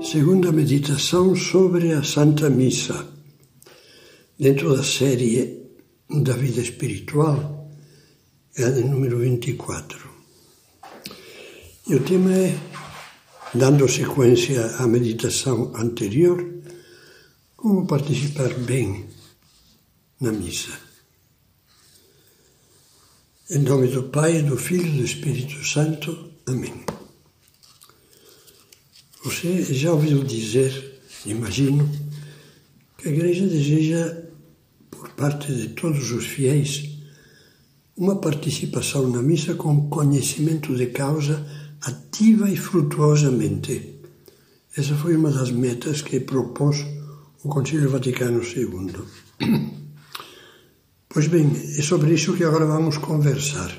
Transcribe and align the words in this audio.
Segunda 0.00 0.52
meditação 0.52 1.34
sobre 1.34 1.92
a 1.92 2.04
Santa 2.04 2.48
Missa, 2.48 3.04
dentro 4.38 4.76
da 4.76 4.82
série 4.82 5.70
da 6.08 6.34
vida 6.34 6.60
espiritual, 6.60 7.68
é 8.56 8.64
a 8.64 8.70
número 8.70 9.18
24. 9.18 10.08
E 11.88 11.94
o 11.96 12.04
tema 12.04 12.32
é, 12.32 12.56
dando 13.52 13.88
sequência 13.88 14.64
à 14.76 14.86
meditação 14.86 15.72
anterior, 15.74 16.46
como 17.56 17.86
participar 17.86 18.54
bem 18.54 19.06
na 20.20 20.30
missa. 20.30 20.78
Em 23.50 23.58
nome 23.58 23.88
do 23.88 24.04
Pai, 24.04 24.42
do 24.42 24.56
Filho 24.56 24.86
e 24.86 24.98
do 24.98 25.04
Espírito 25.04 25.64
Santo. 25.66 26.30
Amém. 26.46 26.97
Você 29.28 29.62
já 29.74 29.92
ouviu 29.92 30.24
dizer, 30.24 31.02
imagino, 31.26 31.86
que 32.96 33.10
a 33.10 33.12
Igreja 33.12 33.46
deseja, 33.46 34.22
por 34.90 35.10
parte 35.10 35.52
de 35.52 35.68
todos 35.68 36.10
os 36.12 36.24
fiéis, 36.24 36.96
uma 37.94 38.16
participação 38.16 39.06
na 39.06 39.20
missa 39.20 39.54
com 39.54 39.90
conhecimento 39.90 40.74
de 40.74 40.86
causa 40.86 41.46
ativa 41.82 42.48
e 42.48 42.56
frutuosamente. 42.56 44.00
Essa 44.74 44.94
foi 44.94 45.14
uma 45.14 45.30
das 45.30 45.50
metas 45.50 46.00
que 46.00 46.20
propôs 46.20 46.86
o 47.44 47.50
Concílio 47.50 47.90
Vaticano 47.90 48.42
II. 48.42 48.94
Pois 51.10 51.26
bem, 51.26 51.50
é 51.76 51.82
sobre 51.82 52.14
isso 52.14 52.34
que 52.34 52.44
agora 52.44 52.66
vamos 52.66 52.98
conversar. 52.98 53.76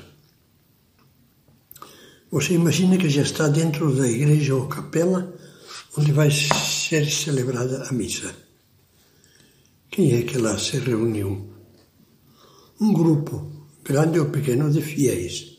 Você 2.30 2.54
imagina 2.54 2.96
que 2.96 3.08
já 3.08 3.22
está 3.22 3.48
dentro 3.48 3.92
da 3.94 4.08
igreja 4.08 4.54
ou 4.54 4.66
capela 4.66 5.39
onde 5.96 6.12
vai 6.12 6.30
ser 6.30 7.10
celebrada 7.10 7.84
a 7.88 7.92
missa. 7.92 8.34
Quem 9.90 10.12
é 10.12 10.22
que 10.22 10.38
lá 10.38 10.56
se 10.58 10.78
reuniu? 10.78 11.52
Um 12.80 12.92
grupo, 12.92 13.66
grande 13.84 14.18
ou 14.18 14.26
pequeno, 14.26 14.70
de 14.70 14.80
fiéis. 14.80 15.58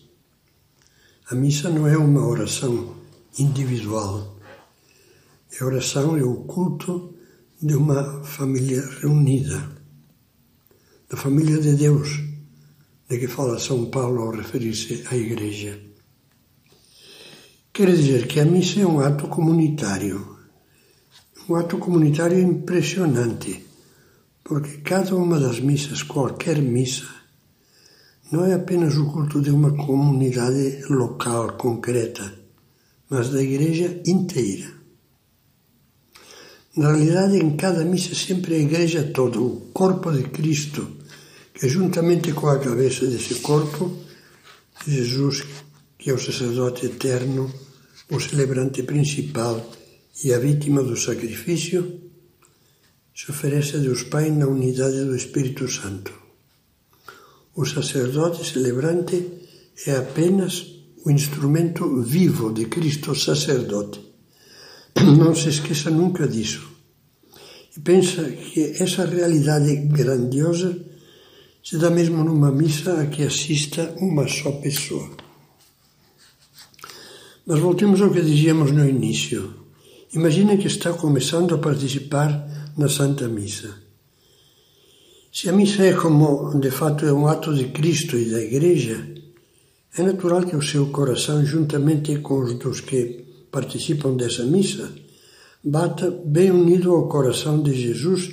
A 1.29 1.35
missa 1.35 1.69
não 1.69 1.87
é 1.87 1.97
uma 1.97 2.25
oração 2.25 2.95
individual. 3.37 4.39
É 5.59 5.63
oração, 5.63 6.17
é 6.17 6.23
o 6.23 6.43
culto 6.45 7.15
de 7.61 7.75
uma 7.75 8.23
família 8.23 8.81
reunida 9.01 9.81
da 11.11 11.17
família 11.17 11.59
de 11.59 11.73
Deus, 11.75 12.23
de 13.09 13.19
que 13.19 13.27
fala 13.27 13.59
São 13.59 13.89
Paulo 13.89 14.21
ao 14.21 14.31
referir-se 14.31 15.03
à 15.11 15.17
Igreja. 15.17 15.77
Quer 17.81 17.95
dizer 17.95 18.27
que 18.27 18.39
a 18.39 18.45
missa 18.45 18.79
é 18.79 18.85
um 18.85 18.99
ato 18.99 19.27
comunitário, 19.27 20.37
um 21.49 21.55
ato 21.55 21.79
comunitário 21.79 22.39
impressionante, 22.39 23.65
porque 24.43 24.77
cada 24.83 25.15
uma 25.15 25.39
das 25.39 25.59
missas, 25.59 26.03
qualquer 26.03 26.61
missa, 26.61 27.07
não 28.31 28.45
é 28.45 28.53
apenas 28.53 28.95
o 28.97 29.11
culto 29.11 29.41
de 29.41 29.49
uma 29.49 29.71
comunidade 29.71 30.83
local 30.91 31.53
concreta, 31.53 32.31
mas 33.09 33.29
da 33.29 33.41
Igreja 33.41 33.99
inteira. 34.05 34.71
Na 36.77 36.93
realidade, 36.93 37.37
em 37.37 37.57
cada 37.57 37.83
missa, 37.83 38.13
sempre 38.13 38.53
a 38.53 38.59
Igreja 38.59 39.09
toda, 39.11 39.41
o 39.41 39.71
corpo 39.73 40.11
de 40.11 40.25
Cristo, 40.25 40.87
que 41.51 41.67
juntamente 41.67 42.31
com 42.31 42.47
a 42.47 42.59
cabeça 42.59 43.07
desse 43.07 43.39
corpo, 43.39 43.91
Jesus, 44.85 45.43
que 45.97 46.11
é 46.11 46.13
o 46.13 46.19
sacerdote 46.19 46.85
eterno, 46.85 47.51
o 48.11 48.19
celebrante 48.19 48.83
principal 48.83 49.55
e 50.23 50.33
a 50.33 50.39
vítima 50.39 50.83
do 50.83 50.97
sacrifício, 50.97 52.01
se 53.15 53.31
oferece 53.31 53.77
a 53.77 53.79
Deus 53.79 54.03
Pai 54.03 54.29
na 54.29 54.47
unidade 54.47 55.05
do 55.05 55.15
Espírito 55.15 55.65
Santo. 55.67 56.11
O 57.55 57.65
sacerdote 57.65 58.45
celebrante 58.45 59.17
é 59.87 59.95
apenas 59.95 60.53
o 61.05 61.09
instrumento 61.09 62.01
vivo 62.01 62.53
de 62.53 62.65
Cristo 62.65 63.15
sacerdote. 63.15 64.01
Não 65.17 65.33
se 65.33 65.49
esqueça 65.49 65.89
nunca 65.89 66.27
disso. 66.27 66.69
E 67.75 67.79
pensa 67.79 68.29
que 68.29 68.75
essa 68.83 69.05
realidade 69.05 69.73
grandiosa 69.87 70.77
se 71.63 71.77
dá 71.77 71.89
mesmo 71.89 72.23
numa 72.23 72.51
missa 72.51 73.01
a 73.01 73.05
que 73.05 73.23
assista 73.23 73.95
uma 73.99 74.27
só 74.27 74.51
pessoa. 74.51 75.30
Mas 77.51 77.59
voltemos 77.59 78.01
ao 78.01 78.09
que 78.09 78.21
dizíamos 78.21 78.71
no 78.71 78.87
início. 78.87 79.53
Imagine 80.13 80.57
que 80.57 80.67
está 80.67 80.93
começando 80.93 81.53
a 81.53 81.57
participar 81.57 82.71
na 82.77 82.87
Santa 82.87 83.27
Missa. 83.27 83.75
Se 85.33 85.49
a 85.49 85.51
missa 85.51 85.83
é 85.83 85.91
como, 85.91 86.57
de 86.61 86.71
fato, 86.71 87.05
é 87.05 87.11
um 87.11 87.27
ato 87.27 87.53
de 87.53 87.65
Cristo 87.65 88.15
e 88.15 88.31
da 88.31 88.41
Igreja, 88.41 89.05
é 89.97 90.01
natural 90.01 90.43
que 90.43 90.55
o 90.55 90.61
seu 90.61 90.91
coração, 90.91 91.45
juntamente 91.45 92.19
com 92.19 92.39
os 92.39 92.53
dos 92.53 92.79
que 92.79 93.25
participam 93.51 94.15
dessa 94.15 94.45
missa, 94.45 94.89
bata 95.61 96.09
bem 96.09 96.51
unido 96.51 96.93
ao 96.93 97.09
coração 97.09 97.61
de 97.61 97.73
Jesus 97.73 98.31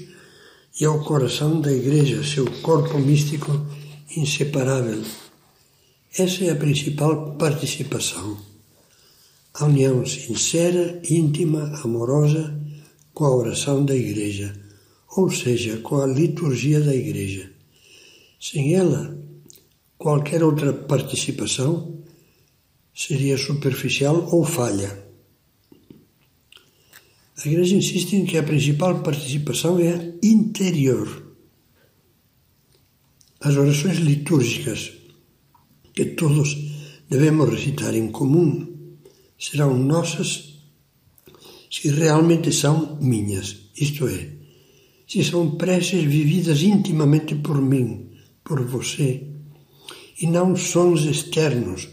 e 0.80 0.84
ao 0.84 1.02
coração 1.02 1.60
da 1.60 1.72
Igreja, 1.72 2.22
seu 2.22 2.48
corpo 2.62 2.96
místico 3.00 3.66
inseparável. 4.16 5.02
Essa 6.16 6.44
é 6.44 6.50
a 6.50 6.54
principal 6.54 7.34
participação. 7.36 8.47
A 9.60 9.64
união 9.64 10.06
sincera, 10.06 11.02
íntima, 11.10 11.80
amorosa 11.82 12.56
com 13.12 13.24
a 13.24 13.34
oração 13.34 13.84
da 13.84 13.96
Igreja, 13.96 14.54
ou 15.16 15.28
seja, 15.32 15.78
com 15.78 16.00
a 16.00 16.06
liturgia 16.06 16.80
da 16.80 16.94
Igreja. 16.94 17.50
Sem 18.40 18.76
ela, 18.76 19.18
qualquer 19.96 20.44
outra 20.44 20.72
participação 20.72 21.98
seria 22.94 23.36
superficial 23.36 24.28
ou 24.30 24.44
falha. 24.44 24.96
A 27.44 27.48
Igreja 27.48 27.74
insiste 27.74 28.14
em 28.14 28.24
que 28.24 28.38
a 28.38 28.44
principal 28.44 29.00
participação 29.00 29.80
é 29.80 29.92
a 29.92 30.12
interior. 30.22 31.34
As 33.40 33.56
orações 33.56 33.96
litúrgicas 33.98 34.92
que 35.92 36.04
todos 36.04 36.56
devemos 37.10 37.50
recitar 37.50 37.96
em 37.96 38.08
comum 38.12 38.67
serão 39.38 39.78
nossas 39.78 40.54
se 41.70 41.88
realmente 41.88 42.50
são 42.52 42.98
minhas, 43.00 43.56
isto 43.76 44.08
é, 44.08 44.30
se 45.06 45.22
são 45.22 45.52
preces 45.56 46.02
vividas 46.02 46.62
intimamente 46.62 47.34
por 47.34 47.60
mim, 47.60 48.10
por 48.42 48.64
você, 48.64 49.22
e 50.20 50.26
não 50.26 50.56
sons 50.56 51.04
externos 51.04 51.88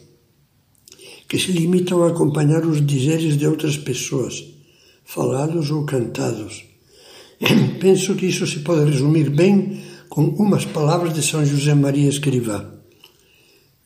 que 1.28 1.38
se 1.38 1.52
limitam 1.52 2.04
a 2.04 2.10
acompanhar 2.10 2.66
os 2.66 2.86
dizeres 2.86 3.38
de 3.38 3.46
outras 3.46 3.78
pessoas 3.78 4.44
falados 5.04 5.70
ou 5.72 5.86
cantados. 5.86 6.64
Penso 7.80 8.16
que 8.16 8.28
isso 8.28 8.48
se 8.48 8.60
pode 8.60 8.90
resumir 8.90 9.30
bem 9.30 9.82
com 10.10 10.24
umas 10.24 10.66
palavras 10.66 11.14
de 11.14 11.22
São 11.22 11.46
José 11.46 11.74
Maria 11.74 12.10
Escrivá. 12.10 12.74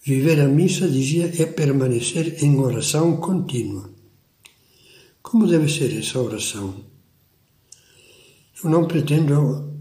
Viver 0.10 0.40
a 0.42 0.48
missa, 0.48 0.88
dizia, 0.90 1.32
é 1.38 1.46
permanecer 1.46 2.44
em 2.44 2.58
oração 2.58 3.18
contínua. 3.18 3.92
Como 5.22 5.46
deve 5.46 5.70
ser 5.72 5.96
essa 5.96 6.20
oração? 6.20 6.84
Eu 8.64 8.72
não 8.72 8.88
pretendo 8.88 9.72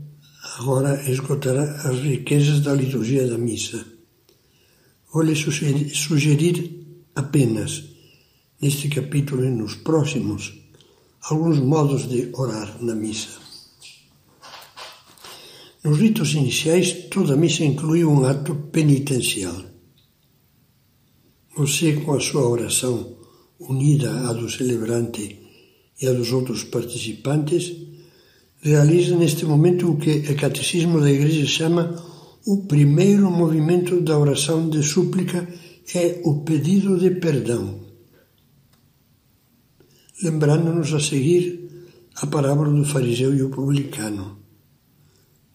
agora 0.58 1.02
esgotar 1.10 1.56
as 1.56 1.98
riquezas 2.00 2.60
da 2.60 2.74
liturgia 2.74 3.26
da 3.26 3.38
missa. 3.38 3.82
Vou 5.10 5.22
lhe 5.22 5.34
sugerir 5.34 6.86
apenas, 7.14 7.84
neste 8.60 8.90
capítulo 8.90 9.46
e 9.46 9.50
nos 9.50 9.76
próximos, 9.76 10.52
alguns 11.22 11.58
modos 11.58 12.06
de 12.06 12.28
orar 12.34 12.76
na 12.82 12.94
missa. 12.94 13.30
Nos 15.82 15.98
ritos 15.98 16.34
iniciais, 16.34 17.08
toda 17.08 17.34
missa 17.34 17.64
inclui 17.64 18.04
um 18.04 18.26
ato 18.26 18.54
penitencial. 18.70 19.77
Você, 21.58 21.92
com 22.00 22.14
a 22.14 22.20
sua 22.20 22.48
oração 22.48 23.16
unida 23.58 24.10
à 24.28 24.32
do 24.32 24.48
celebrante 24.48 25.24
e 26.00 26.06
à 26.06 26.12
dos 26.12 26.32
outros 26.32 26.64
participantes, 26.64 27.76
realiza 28.60 29.16
neste 29.16 29.44
momento 29.44 29.90
o 29.90 29.96
que 29.96 30.12
o 30.30 30.36
Catecismo 30.36 31.00
da 31.00 31.10
Igreja 31.10 31.46
chama 31.46 31.82
o 32.46 32.64
primeiro 32.66 33.30
movimento 33.30 34.00
da 34.00 34.16
oração 34.16 34.70
de 34.70 34.82
súplica 34.82 35.46
é 35.94 36.20
o 36.24 36.42
pedido 36.44 36.98
de 36.98 37.10
perdão 37.10 37.88
lembrando-nos 40.22 40.92
a 40.92 41.00
seguir 41.00 41.68
a 42.16 42.26
parábola 42.26 42.70
do 42.70 42.84
fariseu 42.84 43.34
e 43.34 43.42
o 43.42 43.50
publicano. 43.50 44.38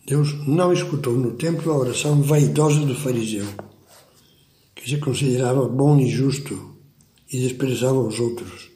Deus 0.06 0.48
não 0.48 0.72
escutou 0.72 1.14
no 1.14 1.32
templo 1.32 1.72
a 1.72 1.78
oração 1.78 2.22
vaidosa 2.22 2.80
do 2.80 2.96
fariseu, 2.96 3.46
que 4.84 4.90
se 4.90 4.98
considerava 4.98 5.66
bom 5.66 5.98
e 5.98 6.10
justo 6.10 6.76
e 7.32 7.40
desprezava 7.40 8.00
os 8.00 8.20
outros. 8.20 8.70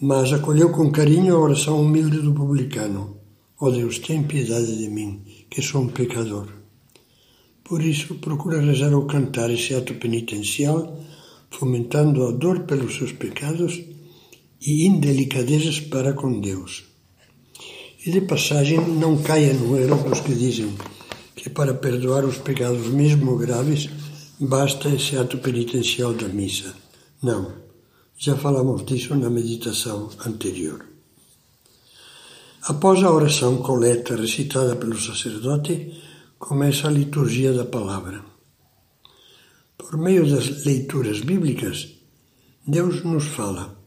mas 0.00 0.32
acolheu 0.32 0.70
com 0.70 0.92
carinho 0.92 1.34
a 1.34 1.40
oração 1.40 1.80
humilde 1.80 2.18
do 2.18 2.32
publicano. 2.32 3.16
Ó 3.58 3.66
oh 3.66 3.70
Deus, 3.70 3.98
tem 3.98 4.22
piedade 4.22 4.76
de 4.76 4.88
mim, 4.88 5.22
que 5.50 5.62
sou 5.62 5.80
um 5.80 5.88
pecador. 5.88 6.46
Por 7.64 7.82
isso, 7.82 8.14
procura 8.16 8.60
rezar 8.60 8.94
ou 8.94 9.06
cantar 9.06 9.50
esse 9.50 9.74
ato 9.74 9.94
penitencial, 9.94 11.02
fomentando 11.50 12.26
a 12.26 12.30
dor 12.30 12.60
pelos 12.60 12.94
seus 12.96 13.10
pecados 13.10 13.82
e 14.60 14.86
indelicadezas 14.86 15.80
para 15.80 16.12
com 16.12 16.38
Deus. 16.38 16.84
E 18.06 18.10
de 18.12 18.20
passagem, 18.20 18.78
não 18.78 19.20
caia 19.22 19.54
no 19.54 19.76
erro 19.76 20.08
dos 20.08 20.20
que 20.20 20.34
dizem 20.34 20.70
que 21.34 21.48
para 21.48 21.74
perdoar 21.74 22.24
os 22.24 22.36
pecados 22.36 22.86
mesmo 22.88 23.36
graves 23.36 23.88
basta 24.40 24.88
esse 24.88 25.16
ato 25.16 25.38
penitencial 25.38 26.12
da 26.14 26.28
missa. 26.28 26.74
Não, 27.22 27.52
já 28.16 28.36
falamos 28.36 28.84
disso 28.84 29.14
na 29.14 29.28
meditação 29.28 30.10
anterior. 30.24 30.84
Após 32.62 33.02
a 33.02 33.10
oração 33.10 33.58
coleta 33.58 34.16
recitada 34.16 34.76
pelo 34.76 34.98
sacerdote, 34.98 36.00
começa 36.38 36.86
a 36.86 36.90
liturgia 36.90 37.52
da 37.52 37.64
palavra. 37.64 38.24
Por 39.76 39.96
meio 39.96 40.28
das 40.28 40.64
leituras 40.64 41.20
bíblicas, 41.20 41.88
Deus 42.66 43.02
nos 43.04 43.24
fala. 43.24 43.78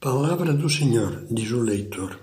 Palavra 0.00 0.54
do 0.54 0.68
Senhor, 0.68 1.26
diz 1.30 1.50
o 1.52 1.60
leitor. 1.60 2.18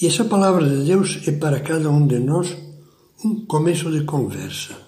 E 0.00 0.06
essa 0.06 0.24
palavra 0.24 0.68
de 0.68 0.84
Deus 0.84 1.26
é 1.26 1.32
para 1.32 1.60
cada 1.60 1.90
um 1.90 2.06
de 2.06 2.20
nós 2.20 2.56
um 3.24 3.46
começo 3.46 3.90
de 3.90 4.04
conversa. 4.04 4.87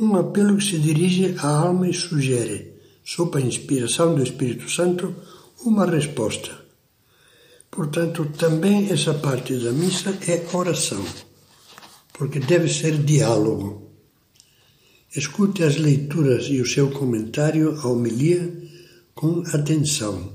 Um 0.00 0.16
apelo 0.16 0.56
que 0.56 0.64
se 0.64 0.78
dirige 0.78 1.34
à 1.36 1.46
alma 1.46 1.86
e 1.86 1.92
sugere, 1.92 2.72
sob 3.04 3.36
a 3.36 3.40
inspiração 3.42 4.14
do 4.14 4.22
Espírito 4.22 4.70
Santo, 4.70 5.14
uma 5.62 5.84
resposta. 5.84 6.58
Portanto, 7.70 8.24
também 8.38 8.90
essa 8.90 9.12
parte 9.12 9.54
da 9.56 9.72
missa 9.72 10.18
é 10.26 10.42
oração, 10.56 11.04
porque 12.14 12.40
deve 12.40 12.72
ser 12.72 12.96
diálogo. 12.96 13.90
Escute 15.14 15.64
as 15.64 15.76
leituras 15.76 16.46
e 16.46 16.62
o 16.62 16.66
seu 16.66 16.90
comentário 16.90 17.78
à 17.78 17.86
homilia 17.86 18.50
com 19.14 19.42
atenção. 19.52 20.32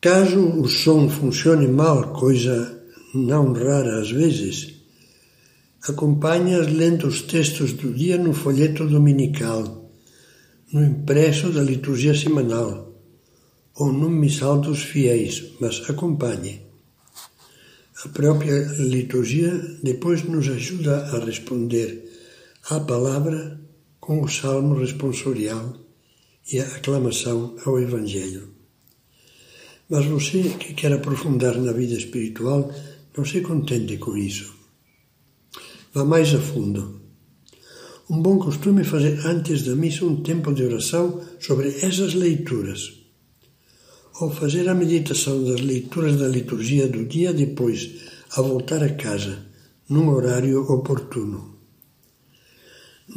Caso 0.00 0.40
o 0.40 0.66
som 0.66 1.10
funcione 1.10 1.68
mal, 1.68 2.14
coisa 2.14 2.82
não 3.14 3.52
rara 3.52 4.00
às 4.00 4.10
vezes, 4.10 4.77
acompanhe-as 5.88 6.66
lendo 6.72 7.06
os 7.06 7.22
textos 7.22 7.72
do 7.72 7.92
dia 7.92 8.18
no 8.18 8.32
folheto 8.32 8.86
dominical, 8.86 9.90
no 10.72 10.84
impresso 10.84 11.50
da 11.50 11.62
liturgia 11.62 12.14
semanal 12.14 12.92
ou 13.76 13.92
no 13.92 14.10
missal 14.10 14.60
dos 14.60 14.82
fiéis, 14.82 15.52
mas 15.60 15.88
acompanhe. 15.88 16.62
A 18.04 18.08
própria 18.08 18.60
liturgia 18.78 19.50
depois 19.82 20.22
nos 20.24 20.48
ajuda 20.48 21.06
a 21.06 21.24
responder 21.24 22.04
à 22.70 22.80
palavra 22.80 23.60
com 24.00 24.22
o 24.22 24.28
salmo 24.28 24.74
responsorial 24.78 25.76
e 26.52 26.60
a 26.60 26.66
aclamação 26.66 27.56
ao 27.64 27.80
Evangelho. 27.80 28.54
Mas 29.88 30.04
você 30.06 30.42
que 30.58 30.74
quer 30.74 30.92
aprofundar 30.92 31.56
na 31.56 31.72
vida 31.72 31.94
espiritual, 31.94 32.72
não 33.16 33.24
se 33.24 33.40
contente 33.40 33.96
com 33.96 34.16
isso. 34.16 34.57
Vá 35.92 36.04
mais 36.04 36.34
a 36.34 36.38
fundo. 36.38 37.00
Um 38.10 38.20
bom 38.20 38.38
costume 38.38 38.82
é 38.82 38.84
fazer 38.84 39.26
antes 39.26 39.62
da 39.62 39.74
missa 39.74 40.04
um 40.04 40.22
tempo 40.22 40.52
de 40.52 40.62
oração 40.62 41.22
sobre 41.40 41.68
essas 41.68 42.12
leituras. 42.14 42.92
Ou 44.20 44.30
fazer 44.30 44.68
a 44.68 44.74
meditação 44.74 45.42
das 45.44 45.60
leituras 45.60 46.16
da 46.16 46.28
liturgia 46.28 46.88
do 46.88 47.06
dia 47.06 47.32
depois, 47.32 47.90
a 48.32 48.42
voltar 48.42 48.82
a 48.82 48.92
casa, 48.94 49.46
num 49.88 50.10
horário 50.10 50.60
oportuno. 50.70 51.56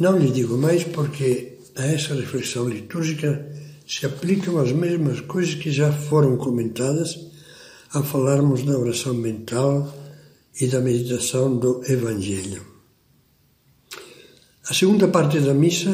Não 0.00 0.18
lhe 0.18 0.30
digo 0.30 0.56
mais 0.56 0.84
porque 0.84 1.58
a 1.76 1.84
essa 1.84 2.14
reflexão 2.14 2.68
litúrgica 2.68 3.50
se 3.86 4.06
aplicam 4.06 4.58
as 4.58 4.72
mesmas 4.72 5.20
coisas 5.20 5.54
que 5.54 5.70
já 5.70 5.92
foram 5.92 6.38
comentadas 6.38 7.18
ao 7.92 8.02
falarmos 8.02 8.62
da 8.62 8.78
oração 8.78 9.12
mental 9.12 10.01
e 10.60 10.66
da 10.66 10.80
meditação 10.80 11.56
do 11.56 11.82
Evangelho. 11.90 12.64
A 14.68 14.74
segunda 14.74 15.08
parte 15.08 15.40
da 15.40 15.54
missa, 15.54 15.92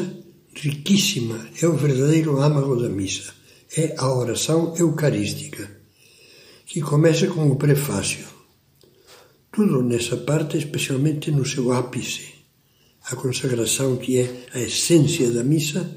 riquíssima, 0.53 1.47
é 1.61 1.67
o 1.67 1.75
verdadeiro 1.75 2.39
âmago 2.39 2.75
da 2.75 2.89
missa. 2.89 3.33
É 3.75 3.95
a 3.97 4.13
oração 4.13 4.73
eucarística, 4.77 5.69
que 6.65 6.81
começa 6.81 7.27
com 7.27 7.49
o 7.49 7.55
prefácio. 7.55 8.25
Tudo 9.51 9.83
nessa 9.83 10.17
parte, 10.17 10.57
especialmente 10.57 11.31
no 11.31 11.45
seu 11.45 11.71
ápice, 11.71 12.29
a 13.05 13.15
consagração 13.15 13.97
que 13.97 14.19
é 14.19 14.45
a 14.53 14.59
essência 14.59 15.31
da 15.31 15.43
missa, 15.43 15.89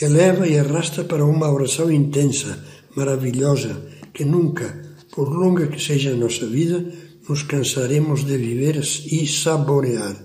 eleva 0.00 0.46
e 0.46 0.58
arrasta 0.58 1.04
para 1.04 1.24
uma 1.24 1.50
oração 1.50 1.90
intensa, 1.90 2.64
maravilhosa, 2.94 3.80
que 4.12 4.24
nunca, 4.24 4.96
por 5.12 5.28
longa 5.28 5.66
que 5.68 5.82
seja 5.82 6.12
a 6.12 6.16
nossa 6.16 6.46
vida, 6.46 6.84
nos 7.28 7.42
cansaremos 7.42 8.24
de 8.24 8.36
viver 8.38 8.76
e 8.76 9.26
saborear. 9.26 10.16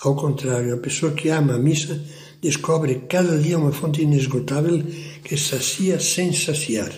Ao 0.00 0.14
contrário, 0.14 0.74
a 0.74 0.78
pessoa 0.78 1.12
que 1.12 1.28
ama 1.28 1.54
a 1.54 1.58
missa 1.58 2.00
descobre 2.40 3.06
cada 3.08 3.38
dia 3.38 3.58
uma 3.58 3.72
fonte 3.72 4.02
inesgotável 4.02 4.82
que 5.24 5.36
sacia 5.36 5.98
sem 5.98 6.32
saciar. 6.32 6.92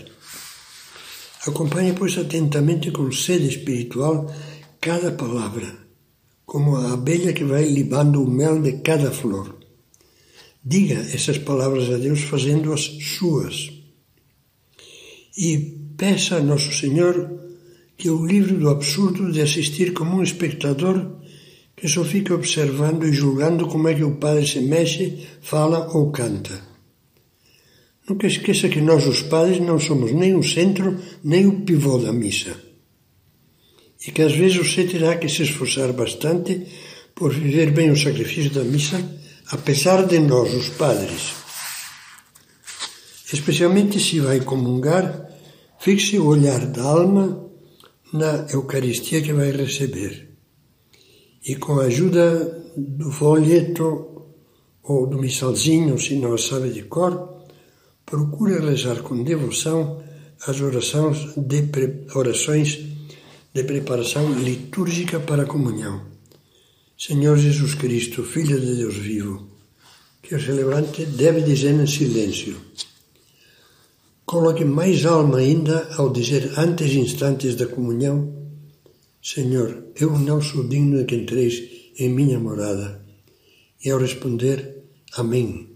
Acompanhe, 1.46 1.94
pois, 1.94 2.18
atentamente 2.18 2.90
com 2.90 3.10
sede 3.10 3.48
espiritual 3.48 4.30
cada 4.80 5.12
palavra, 5.12 5.66
como 6.44 6.76
a 6.76 6.92
abelha 6.92 7.32
que 7.32 7.44
vai 7.44 7.64
libando 7.64 8.22
o 8.22 8.30
mel 8.30 8.60
de 8.60 8.78
cada 8.78 9.10
flor. 9.10 9.56
Diga 10.62 10.96
essas 10.96 11.38
palavras 11.38 11.88
a 11.90 11.96
Deus 11.96 12.20
fazendo-as 12.20 12.82
suas. 12.82 13.70
E 15.36 15.56
peça 15.96 16.36
a 16.36 16.42
Nosso 16.42 16.72
Senhor 16.74 17.47
que 17.98 18.08
o 18.08 18.24
livre 18.24 18.54
do 18.54 18.70
absurdo 18.70 19.32
de 19.32 19.42
assistir 19.42 19.92
como 19.92 20.16
um 20.16 20.22
espectador 20.22 21.18
que 21.76 21.88
só 21.88 22.04
fica 22.04 22.34
observando 22.34 23.04
e 23.04 23.12
julgando 23.12 23.66
como 23.66 23.88
é 23.88 23.94
que 23.94 24.04
o 24.04 24.16
padre 24.16 24.46
se 24.46 24.60
mexe, 24.60 25.26
fala 25.42 25.88
ou 25.92 26.10
canta. 26.12 26.62
Nunca 28.08 28.26
esqueça 28.26 28.68
que 28.68 28.80
nós, 28.80 29.06
os 29.06 29.22
padres, 29.22 29.60
não 29.60 29.78
somos 29.78 30.12
nem 30.12 30.34
o 30.34 30.42
centro 30.42 30.96
nem 31.22 31.46
o 31.46 31.60
pivô 31.62 31.98
da 31.98 32.12
missa. 32.12 32.56
E 34.06 34.12
que 34.12 34.22
às 34.22 34.32
vezes 34.32 34.56
você 34.56 34.84
terá 34.84 35.16
que 35.16 35.28
se 35.28 35.42
esforçar 35.42 35.92
bastante 35.92 36.66
por 37.16 37.34
viver 37.34 37.72
bem 37.72 37.90
o 37.90 37.96
sacrifício 37.96 38.52
da 38.52 38.62
missa 38.62 39.18
apesar 39.50 40.06
de 40.06 40.18
nós, 40.18 40.52
os 40.54 40.68
padres. 40.68 41.32
Especialmente 43.32 43.98
se 43.98 44.20
vai 44.20 44.40
comungar, 44.40 45.26
fixe 45.80 46.18
o 46.18 46.26
olhar 46.26 46.66
da 46.66 46.82
alma 46.82 47.47
na 48.12 48.46
Eucaristia 48.52 49.22
que 49.22 49.32
vai 49.32 49.50
receber. 49.50 50.30
E 51.44 51.56
com 51.56 51.80
a 51.80 51.84
ajuda 51.84 52.64
do 52.76 53.10
folheto 53.10 54.26
ou 54.82 55.06
do 55.06 55.18
missalzinho, 55.18 55.98
se 55.98 56.16
não 56.16 56.36
sabe 56.38 56.70
de 56.70 56.82
cor, 56.84 57.44
procure 58.04 58.58
rezar 58.58 59.02
com 59.02 59.22
devoção 59.22 60.02
as 60.46 60.60
orações 60.60 61.34
de, 61.36 61.68
orações 62.14 62.78
de 63.52 63.64
preparação 63.64 64.32
litúrgica 64.32 65.20
para 65.20 65.42
a 65.42 65.46
comunhão. 65.46 66.06
Senhor 66.96 67.36
Jesus 67.36 67.74
Cristo, 67.74 68.22
Filho 68.24 68.60
de 68.60 68.76
Deus 68.76 68.96
vivo, 68.96 69.48
que 70.22 70.34
o 70.34 70.40
celebrante 70.40 71.04
deve 71.04 71.42
dizer 71.42 71.74
em 71.74 71.86
silêncio. 71.86 72.56
Coloque 74.28 74.62
mais 74.62 75.06
alma 75.06 75.38
ainda 75.38 75.88
ao 75.96 76.12
dizer 76.12 76.52
antes 76.58 76.92
instantes 76.92 77.54
da 77.54 77.66
comunhão: 77.66 78.30
Senhor, 79.22 79.84
eu 79.96 80.18
não 80.18 80.42
sou 80.42 80.68
digno 80.68 80.98
de 80.98 81.04
que 81.06 81.16
entreis 81.16 81.54
em 81.98 82.10
minha 82.10 82.38
morada. 82.38 83.00
E 83.82 83.88
ao 83.88 83.98
responder: 83.98 84.84
Amém, 85.16 85.70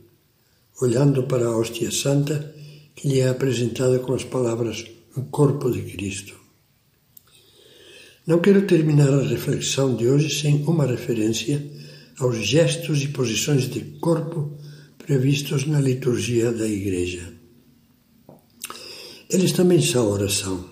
olhando 0.82 1.22
para 1.22 1.46
a 1.46 1.56
hóstia 1.56 1.90
santa 1.90 2.54
que 2.94 3.08
lhe 3.08 3.20
é 3.20 3.28
apresentada 3.30 3.98
com 4.00 4.12
as 4.12 4.24
palavras: 4.24 4.84
O 5.16 5.22
corpo 5.22 5.70
de 5.70 5.80
Cristo. 5.90 6.34
Não 8.26 8.38
quero 8.38 8.66
terminar 8.66 9.14
a 9.14 9.26
reflexão 9.26 9.96
de 9.96 10.06
hoje 10.06 10.28
sem 10.28 10.62
uma 10.64 10.84
referência 10.84 11.56
aos 12.18 12.36
gestos 12.36 13.00
e 13.02 13.08
posições 13.08 13.62
de 13.70 13.80
corpo 13.98 14.58
previstos 14.98 15.66
na 15.66 15.80
liturgia 15.80 16.52
da 16.52 16.68
Igreja. 16.68 17.31
Eles 19.32 19.52
também 19.52 19.80
são 19.80 20.10
oração, 20.10 20.62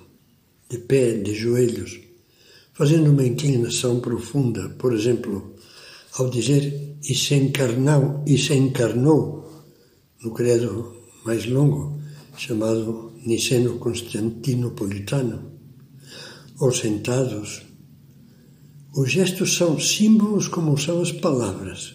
de 0.69 0.77
pé, 0.77 1.15
de 1.15 1.35
joelhos, 1.35 1.99
fazendo 2.75 3.11
uma 3.11 3.25
inclinação 3.25 4.01
profunda, 4.01 4.69
por 4.79 4.93
exemplo, 4.93 5.55
ao 6.19 6.29
dizer 6.29 6.99
e 7.03 7.15
se 7.15 7.37
encarnou, 7.37 8.23
e 8.27 8.37
se 8.37 8.53
encarnou 8.53 9.51
no 10.23 10.35
credo 10.35 10.95
mais 11.25 11.47
longo, 11.47 11.99
chamado 12.37 13.15
Niceno 13.25 13.79
Constantinopolitano, 13.79 15.53
ou 16.59 16.71
sentados. 16.71 17.63
Os 18.95 19.11
gestos 19.11 19.57
são 19.57 19.81
símbolos 19.81 20.49
como 20.49 20.77
são 20.77 21.01
as 21.01 21.13
palavras. 21.13 21.95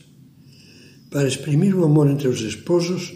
Para 1.11 1.27
exprimir 1.27 1.75
o 1.75 1.85
amor 1.85 2.09
entre 2.09 2.27
os 2.27 2.41
esposos, 2.41 3.13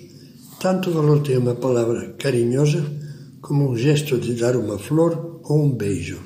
tanto 0.59 0.91
valor 0.91 1.23
tem 1.23 1.35
uma 1.35 1.55
palavra 1.55 2.13
carinhosa 2.13 3.08
como 3.41 3.69
um 3.69 3.77
gesto 3.77 4.17
de 4.17 4.33
dar 4.33 4.55
uma 4.55 4.77
flor 4.77 5.41
ou 5.43 5.63
um 5.63 5.71
beijo. 5.71 6.19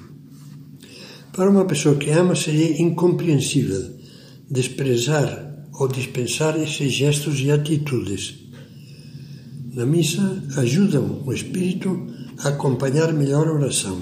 Para 1.31 1.49
uma 1.49 1.65
pessoa 1.65 1.95
que 1.95 2.11
ama, 2.11 2.35
seria 2.35 2.81
incompreensível 2.81 3.93
desprezar 4.49 5.67
ou 5.73 5.87
dispensar 5.87 6.59
esses 6.59 6.93
gestos 6.93 7.39
e 7.39 7.51
atitudes. 7.51 8.35
Na 9.73 9.85
missa, 9.85 10.43
ajudam 10.57 11.23
o 11.25 11.33
espírito 11.33 12.05
a 12.39 12.49
acompanhar 12.49 13.11
melhor 13.13 13.47
a 13.47 13.53
oração, 13.53 13.99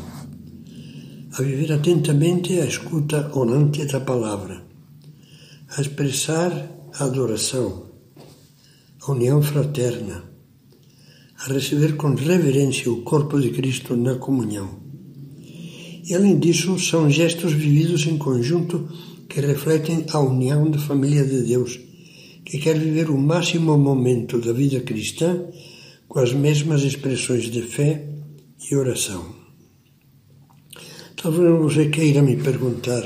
a 1.32 1.42
viver 1.42 1.72
atentamente 1.72 2.60
a 2.60 2.66
escuta 2.66 3.32
orante 3.34 3.86
da 3.86 4.02
palavra, 4.02 4.64
a 5.70 5.80
expressar 5.80 6.52
a 7.00 7.06
adoração, 7.06 7.86
a 9.02 9.12
união 9.12 9.42
fraterna, 9.42 10.31
a 11.42 11.54
receber 11.54 11.96
com 11.96 12.14
reverência 12.14 12.92
o 12.92 13.02
corpo 13.02 13.40
de 13.40 13.50
Cristo 13.50 13.96
na 13.96 14.16
comunhão. 14.16 14.80
E 16.08 16.14
além 16.14 16.38
disso, 16.38 16.78
são 16.78 17.10
gestos 17.10 17.54
vividos 17.54 18.06
em 18.06 18.18
conjunto 18.18 18.88
que 19.28 19.40
refletem 19.40 20.06
a 20.12 20.20
união 20.20 20.70
da 20.70 20.78
família 20.78 21.24
de 21.24 21.42
Deus, 21.42 21.80
que 22.46 22.60
quer 22.60 22.78
viver 22.78 23.10
o 23.10 23.18
máximo 23.18 23.78
momento 23.78 24.40
da 24.40 24.52
vida 24.52 24.82
cristã 24.82 25.46
com 26.08 26.20
as 26.20 26.34
mesmas 26.34 26.84
expressões 26.84 27.50
de 27.50 27.62
fé 27.62 28.06
e 28.70 28.76
oração. 28.76 29.34
Talvez 31.16 31.58
você 31.60 31.90
queira 31.90 32.22
me 32.22 32.36
perguntar 32.36 33.04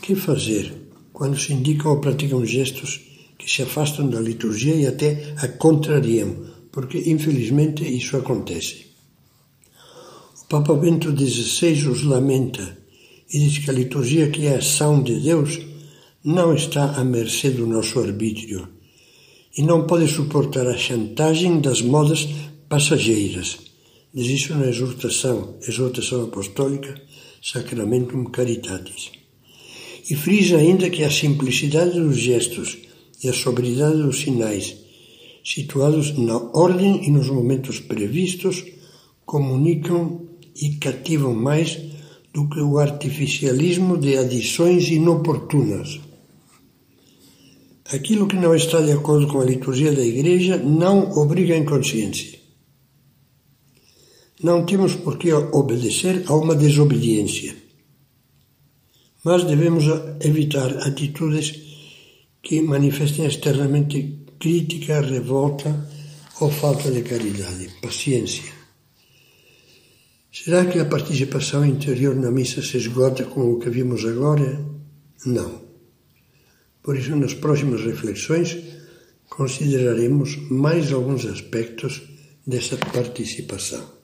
que 0.00 0.14
fazer 0.14 0.72
quando 1.12 1.38
se 1.38 1.52
indicam 1.52 1.92
ou 1.92 2.00
praticam 2.00 2.44
gestos 2.44 3.00
que 3.38 3.48
se 3.48 3.62
afastam 3.62 4.08
da 4.08 4.20
liturgia 4.20 4.74
e 4.74 4.86
até 4.86 5.34
a 5.36 5.48
contrariam 5.48 6.51
porque 6.72 6.98
infelizmente 7.06 7.84
isso 7.84 8.16
acontece. 8.16 8.86
O 10.42 10.46
Papa 10.46 10.74
Bento 10.74 11.14
XVI 11.16 11.88
os 11.88 12.02
lamenta 12.02 12.78
e 13.32 13.38
diz 13.38 13.58
que 13.58 13.70
a 13.70 13.74
liturgia, 13.74 14.30
que 14.30 14.46
é 14.46 14.54
a 14.54 14.58
ação 14.58 15.02
de 15.02 15.20
Deus, 15.20 15.60
não 16.24 16.54
está 16.54 16.92
à 16.96 17.04
mercê 17.04 17.50
do 17.50 17.66
nosso 17.66 18.00
arbítrio 18.00 18.68
e 19.56 19.62
não 19.62 19.86
pode 19.86 20.08
suportar 20.08 20.66
a 20.66 20.76
chantagem 20.76 21.60
das 21.60 21.82
modas 21.82 22.28
passageiras. 22.68 23.58
Diz 24.14 24.28
isso 24.28 24.54
na 24.54 24.66
exortação, 24.66 25.56
exortação 25.66 26.24
apostólica 26.24 26.94
Sacramentum 27.42 28.24
Caritatis. 28.24 29.10
E 30.08 30.14
frisa 30.14 30.56
ainda 30.56 30.88
que 30.90 31.04
a 31.04 31.10
simplicidade 31.10 31.98
dos 32.00 32.18
gestos 32.18 32.78
e 33.22 33.28
a 33.28 33.32
sobriedade 33.32 34.02
dos 34.02 34.20
sinais 34.20 34.81
situados 35.44 36.16
na 36.16 36.36
ordem 36.36 37.06
e 37.06 37.10
nos 37.10 37.28
momentos 37.28 37.80
previstos, 37.80 38.64
comunicam 39.24 40.22
e 40.54 40.76
cativam 40.76 41.34
mais 41.34 41.78
do 42.32 42.48
que 42.48 42.60
o 42.60 42.78
artificialismo 42.78 43.98
de 43.98 44.16
adições 44.16 44.88
inoportunas. 44.88 46.00
Aquilo 47.92 48.26
que 48.26 48.36
não 48.36 48.54
está 48.54 48.80
de 48.80 48.92
acordo 48.92 49.26
com 49.26 49.40
a 49.40 49.44
liturgia 49.44 49.92
da 49.92 50.02
Igreja 50.02 50.56
não 50.56 51.12
obriga 51.12 51.54
a 51.54 51.58
inconsciência. 51.58 52.38
Não 54.42 54.64
temos 54.64 54.94
por 54.94 55.18
que 55.18 55.32
obedecer 55.32 56.24
a 56.26 56.34
uma 56.34 56.54
desobediência, 56.54 57.54
mas 59.22 59.44
devemos 59.44 59.84
evitar 60.20 60.78
atitudes 60.88 61.60
que 62.42 62.60
manifestem 62.60 63.26
externamente 63.26 64.22
crítica, 64.42 65.00
revolta 65.00 65.70
ou 66.40 66.50
falta 66.50 66.90
de 66.90 67.02
caridade. 67.02 67.70
Paciência. 67.80 68.52
Será 70.32 70.64
que 70.64 70.80
a 70.80 70.84
participação 70.84 71.64
interior 71.64 72.16
na 72.16 72.32
missa 72.32 72.60
se 72.60 72.76
esgota 72.76 73.22
com 73.22 73.52
o 73.52 73.60
que 73.60 73.70
vimos 73.70 74.04
agora? 74.04 74.60
Não. 75.24 75.62
Por 76.82 76.98
isso, 76.98 77.14
nas 77.14 77.34
próximas 77.34 77.84
reflexões, 77.84 78.58
consideraremos 79.30 80.36
mais 80.50 80.92
alguns 80.92 81.24
aspectos 81.24 82.02
dessa 82.44 82.76
participação. 82.76 84.01